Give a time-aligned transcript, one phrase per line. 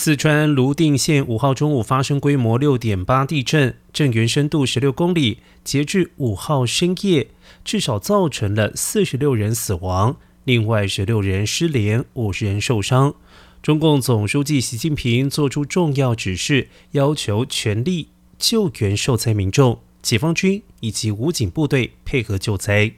[0.00, 7.26] 四川泸定县五号中午发生规模六点八地震震源深度十六公里截至五号深夜
[7.64, 13.12] 至少造成了四十六人死亡另外十六人失联五十人受伤。
[13.60, 19.80] 中共总书记习近平作出重要指示要求全力救援受灾民众。
[20.00, 22.92] 解放军以及武警部队配合救灾。